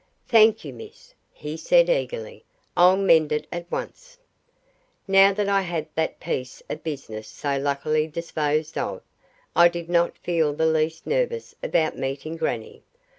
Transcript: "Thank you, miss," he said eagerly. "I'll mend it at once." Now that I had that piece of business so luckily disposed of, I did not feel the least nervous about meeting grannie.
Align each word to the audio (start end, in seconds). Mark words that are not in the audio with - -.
"Thank 0.27 0.65
you, 0.65 0.73
miss," 0.73 1.13
he 1.31 1.55
said 1.55 1.87
eagerly. 1.87 2.43
"I'll 2.75 2.97
mend 2.97 3.31
it 3.31 3.45
at 3.51 3.71
once." 3.71 4.17
Now 5.07 5.31
that 5.31 5.47
I 5.47 5.61
had 5.61 5.85
that 5.93 6.19
piece 6.19 6.63
of 6.71 6.83
business 6.83 7.27
so 7.27 7.59
luckily 7.59 8.07
disposed 8.07 8.79
of, 8.79 9.03
I 9.55 9.67
did 9.69 9.89
not 9.91 10.17
feel 10.17 10.53
the 10.53 10.65
least 10.65 11.05
nervous 11.05 11.53
about 11.61 11.99
meeting 11.99 12.35
grannie. 12.35 12.81